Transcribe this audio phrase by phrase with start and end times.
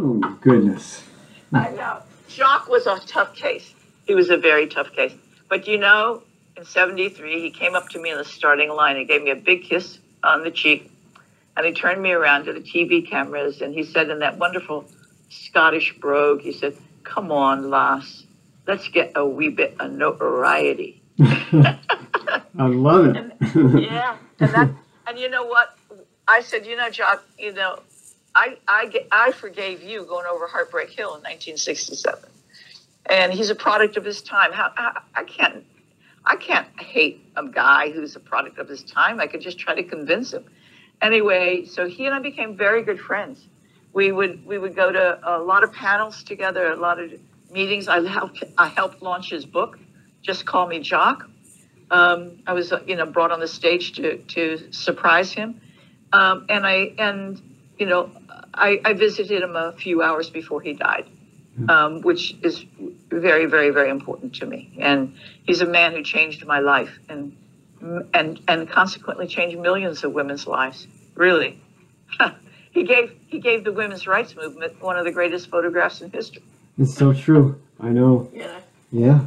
[0.00, 1.02] Oh goodness.
[1.52, 2.02] I know.
[2.28, 3.74] Jock was a tough case.
[4.06, 5.12] He was a very tough case.
[5.48, 6.22] But you know,
[6.56, 8.96] in 73, he came up to me in the starting line.
[8.96, 10.92] and gave me a big kiss on the cheek.
[11.56, 14.88] And he turned me around to the TV cameras and he said in that wonderful
[15.30, 18.22] Scottish brogue, he said, Come on, lass,
[18.68, 21.02] let's get a wee bit of notoriety.
[21.18, 21.76] I
[22.56, 23.16] love it.
[23.16, 24.70] And, yeah, and that,
[25.08, 25.76] and you know what?
[26.28, 27.80] I said, you know, Jock, you know,
[28.34, 32.28] I, I, I forgave you going over Heartbreak Hill in 1967,
[33.06, 34.52] and he's a product of his time.
[34.52, 35.64] How, I, I can't,
[36.24, 39.20] I can't hate a guy who's a product of his time.
[39.20, 40.44] I could just try to convince him.
[41.00, 43.46] Anyway, so he and I became very good friends.
[43.92, 47.12] We would, we would go to a lot of panels together, a lot of
[47.50, 47.88] meetings.
[47.88, 49.78] I helped, I helped launch his book.
[50.22, 51.28] Just call me Jock
[51.90, 55.60] um, I was, you know, brought on the stage to to surprise him,
[56.12, 57.40] um, and I and
[57.78, 58.10] you know,
[58.54, 61.06] I, I visited him a few hours before he died,
[61.68, 62.64] um, which is
[63.08, 64.76] very, very, very important to me.
[64.78, 67.36] And he's a man who changed my life, and
[68.12, 70.86] and and consequently changed millions of women's lives.
[71.14, 71.60] Really,
[72.72, 76.42] he gave he gave the women's rights movement one of the greatest photographs in history.
[76.76, 77.60] It's so true.
[77.80, 78.30] I know.
[78.32, 78.60] Yeah.
[78.90, 79.20] Yeah.